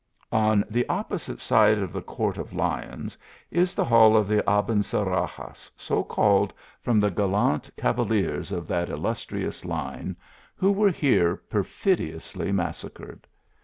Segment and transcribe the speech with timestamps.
[0.01, 3.15] v On the opposite side of the court of Lions,
[3.51, 10.15] is the hall of the Abencerrages/so called from the gallant cavaliers of that illustrious line,
[10.55, 11.91] who were here per l&TERl Qa OF THE ALHAMBRA.
[11.91, 13.27] 87 ficliously massacred.